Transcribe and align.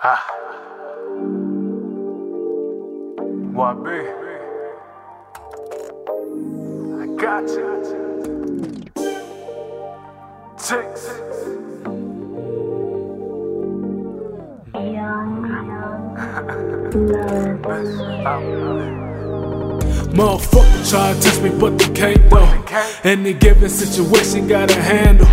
Ah. 0.00 0.24
YB. 3.52 3.86
I 6.94 7.06
got 7.16 7.48
you. 7.48 7.68
CHeeKS. 10.56 11.28
Motherfucker 20.14 20.90
try 20.90 21.12
to 21.12 21.20
touch 21.20 21.40
me, 21.42 21.50
but 21.58 21.76
they 21.76 21.92
can't 21.92 22.30
though. 22.30 22.64
Any 23.02 23.32
given 23.32 23.68
situation, 23.68 24.46
gotta 24.46 24.80
handle. 24.80 25.26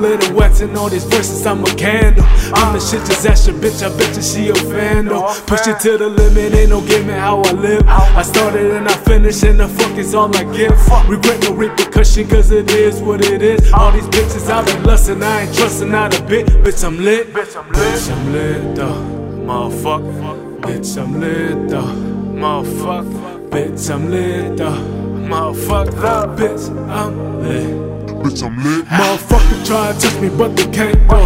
Little 0.00 0.36
wet 0.36 0.60
and 0.60 0.76
all 0.76 0.90
these 0.90 1.04
verses, 1.04 1.46
I'm 1.46 1.64
a 1.64 1.74
candle. 1.74 2.24
I'm 2.54 2.74
the 2.74 2.80
shit, 2.80 3.04
just 3.06 3.26
ask 3.26 3.48
your 3.48 3.56
bitch, 3.56 3.82
I 3.82 3.88
bet 3.96 4.14
you 4.14 4.22
she 4.22 4.48
a 4.50 4.54
fan 4.54 5.06
though. 5.06 5.34
Push 5.46 5.66
it 5.66 5.80
to 5.80 5.96
the 5.96 6.08
limit, 6.08 6.54
ain't 6.54 6.70
no 6.70 6.80
giving 6.82 7.08
how 7.08 7.40
I 7.40 7.52
live. 7.52 7.82
I 7.88 8.22
started 8.22 8.72
and 8.72 8.86
I 8.86 8.94
finished, 8.94 9.42
and 9.42 9.58
the 9.58 9.68
fuck 9.68 9.96
is 9.96 10.14
all 10.14 10.34
I 10.36 10.44
give. 10.54 10.76
Regret 11.08 11.42
no 11.42 11.54
repercussion, 11.54 12.28
cause 12.28 12.50
it 12.50 12.70
is 12.70 13.00
what 13.00 13.24
it 13.24 13.42
is. 13.42 13.72
All 13.72 13.90
these 13.90 14.06
bitches 14.08 14.50
out 14.50 14.66
there 14.66 14.80
lustin', 14.82 15.22
I 15.22 15.42
ain't 15.42 15.54
trusting 15.54 15.90
not 15.90 16.18
a 16.18 16.22
bit. 16.24 16.46
Bitch, 16.46 16.84
I'm 16.84 17.02
lit. 17.02 17.32
Bitch, 17.32 17.56
I'm 17.56 17.72
lit. 17.72 17.82
Bitch, 17.82 18.10
I'm 18.12 18.32
lit 18.32 18.76
though. 18.76 19.16
Motherfucker. 19.46 20.60
Bitch, 20.60 21.02
I'm 21.02 21.20
lit 21.20 21.68
though. 21.70 21.82
Motherfucker. 22.36 23.48
Bitch, 23.48 23.90
I'm 23.94 24.10
lit 24.10 24.56
though. 24.58 24.76
Motherfucker. 25.26 26.36
Bitch, 26.36 26.68
I'm 26.90 27.42
lit. 27.42 27.95
Bitch, 28.26 28.42
I'm 28.42 28.56
lit. 28.64 28.84
Motherfucker 28.86 29.64
try 29.64 29.92
to 29.92 30.00
touch 30.00 30.20
me, 30.20 30.28
but 30.28 30.56
they 30.56 30.66
can't 30.72 30.98
though. 31.08 31.22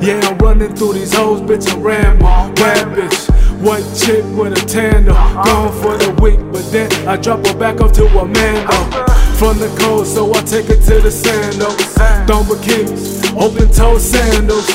Yeah, 0.00 0.20
I'm 0.22 0.38
running 0.38 0.76
through 0.76 0.92
these 0.92 1.12
hoes, 1.12 1.40
bitch, 1.40 1.68
I'm 1.72 1.82
Rambo. 1.82 2.24
Uh. 2.24 2.52
Bad 2.52 2.96
bitch. 2.96 3.60
White 3.60 3.82
chick 3.98 4.22
with 4.36 4.52
a 4.52 4.66
tan 4.66 5.06
though. 5.06 5.14
Gone 5.42 5.72
for 5.82 5.98
the 5.98 6.14
week, 6.22 6.38
but 6.52 6.62
then 6.70 6.88
I 7.08 7.16
drop 7.16 7.44
her 7.48 7.58
back 7.58 7.80
off 7.80 7.92
to 7.94 8.06
a 8.06 8.24
man 8.24 8.64
though. 8.64 9.06
From 9.34 9.58
the 9.58 9.74
coast, 9.80 10.14
so 10.14 10.32
I 10.34 10.40
take 10.42 10.66
her 10.66 10.76
to 10.76 11.00
the 11.00 11.10
sand 11.10 11.54
though. 11.56 11.74
Thong 12.28 12.44
bikinis, 12.44 13.34
open 13.34 13.68
toe 13.72 13.98
sandals. 13.98 14.68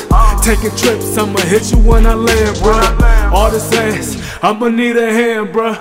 Taking 0.43 0.75
trips, 0.75 1.17
I'ma 1.17 1.39
hit 1.39 1.71
you 1.71 1.77
when 1.77 2.05
I 2.05 2.15
land, 2.15 2.57
bruh. 2.57 3.20
All 3.31 3.49
this 3.49 3.71
ass, 3.73 4.39
I'ma 4.43 4.67
need 4.67 4.97
a 4.97 5.11
hand, 5.11 5.49
bruh. 5.53 5.75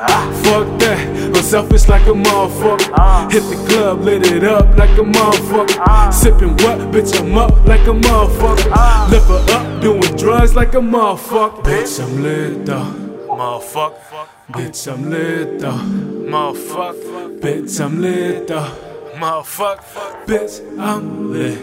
Fuck 0.45 0.79
that, 0.81 1.37
I'm 1.37 1.43
selfish 1.43 1.89
like 1.89 2.07
a 2.07 2.13
motherfucker. 2.13 2.93
Uh. 2.95 3.29
Hit 3.29 3.43
the 3.43 3.57
club, 3.69 4.03
lit 4.03 4.27
it 4.31 4.45
up 4.45 4.77
like 4.77 4.91
a 4.91 5.03
motherfucker. 5.03 5.79
Uh. 5.81 6.11
Sipping 6.11 6.53
what, 6.63 6.79
bitch, 6.93 7.19
I'm 7.19 7.37
up 7.37 7.67
like 7.67 7.83
a 7.83 7.93
motherfucker. 7.93 8.71
Uh. 8.73 9.09
Lift 9.11 9.27
her 9.27 9.55
up, 9.57 9.83
doing 9.83 10.17
drugs 10.17 10.55
like 10.55 10.75
a 10.75 10.79
motherfucker. 10.81 11.63
Bitch, 11.65 12.01
I'm 12.01 12.23
lit 12.23 12.67
though. 12.67 12.95
Motherfucker. 13.27 14.29
Bitch, 14.53 14.93
I'm 14.93 15.11
lit 15.11 15.59
though. 15.59 15.73
Motherfucker. 15.73 17.41
Bitch, 17.41 17.81
I'm 17.85 18.01
lit 18.01 18.47
though. 18.47 18.77
Motherfucker. 19.15 20.25
Bitch, 20.27 20.61
I'm 20.79 21.33
lit. 21.33 21.59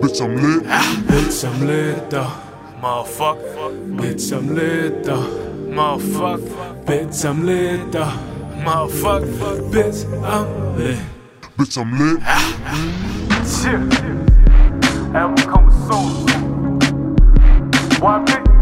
Bitch, 0.00 0.20
I'm 0.20 0.36
lit. 0.36 0.64
Bitch, 0.64 1.48
I'm 1.48 1.66
lit 1.66 2.10
though. 2.10 2.47
Motherfucker. 2.80 3.96
Bitch, 3.96 4.32
I'm 4.36 4.54
lit 4.54 5.02
though. 5.02 5.16
Motherfucker. 5.68 6.84
Bitch, 6.84 7.24
I'm 7.28 7.44
lit 7.44 7.90
though. 7.90 8.04
Motherfucker. 8.62 9.70
Bitch, 9.72 10.04
I'm 10.22 10.78
lit. 10.78 10.98
Bitch, 11.56 11.76
I'm 11.76 11.98
lit. 11.98 12.22
Ah. 12.22 13.42
Shit. 13.42 13.80
Album 15.16 15.44
coming 15.50 15.74
soon. 15.88 16.78
YB. 18.00 18.57